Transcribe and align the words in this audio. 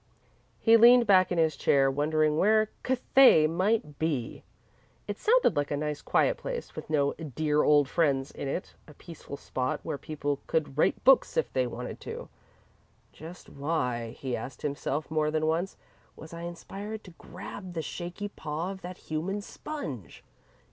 He 0.59 0.77
leaned 0.77 1.05
back 1.05 1.31
in 1.31 1.37
his 1.37 1.55
chair, 1.55 1.91
wondering 1.91 2.35
where 2.39 2.71
"Cathay" 2.81 3.45
might 3.45 3.99
be. 3.99 4.41
It 5.07 5.19
sounded 5.19 5.55
like 5.55 5.69
a 5.69 5.77
nice, 5.77 6.01
quiet 6.01 6.37
place, 6.39 6.75
with 6.75 6.89
no 6.89 7.13
"dear 7.13 7.61
old 7.61 7.87
friends" 7.87 8.31
in 8.31 8.47
it 8.47 8.73
a 8.87 8.95
peaceful 8.95 9.37
spot 9.37 9.79
where 9.83 9.99
people 9.99 10.39
could 10.47 10.75
write 10.75 11.03
books 11.03 11.37
if 11.37 11.53
they 11.53 11.67
wanted 11.67 11.99
to. 11.99 12.29
"Just 13.13 13.47
why," 13.47 14.15
he 14.19 14.35
asked 14.35 14.63
himself 14.63 15.11
more 15.11 15.29
than 15.29 15.45
once, 15.45 15.77
"was 16.15 16.33
I 16.33 16.41
inspired 16.41 17.03
to 17.03 17.11
grab 17.19 17.73
the 17.73 17.83
shaky 17.83 18.29
paw 18.29 18.71
of 18.71 18.81
that 18.81 18.97
human 18.97 19.39
sponge? 19.39 20.23